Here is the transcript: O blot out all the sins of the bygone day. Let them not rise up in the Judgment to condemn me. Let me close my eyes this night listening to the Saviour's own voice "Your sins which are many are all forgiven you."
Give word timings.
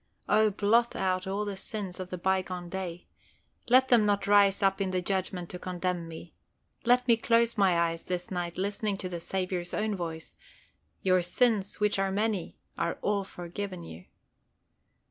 O 0.27 0.49
blot 0.49 0.95
out 0.95 1.27
all 1.27 1.45
the 1.45 1.55
sins 1.55 1.99
of 1.99 2.09
the 2.09 2.17
bygone 2.17 2.69
day. 2.69 3.05
Let 3.69 3.89
them 3.89 4.03
not 4.03 4.25
rise 4.25 4.63
up 4.63 4.81
in 4.81 4.89
the 4.89 4.99
Judgment 4.99 5.47
to 5.51 5.59
condemn 5.59 6.07
me. 6.07 6.33
Let 6.85 7.07
me 7.07 7.15
close 7.17 7.55
my 7.55 7.77
eyes 7.77 8.01
this 8.01 8.31
night 8.31 8.57
listening 8.57 8.97
to 8.97 9.09
the 9.09 9.19
Saviour's 9.19 9.75
own 9.75 9.93
voice 9.95 10.37
"Your 11.03 11.21
sins 11.21 11.79
which 11.79 11.99
are 11.99 12.11
many 12.11 12.57
are 12.79 12.97
all 13.03 13.23
forgiven 13.23 13.83
you." 13.83 14.05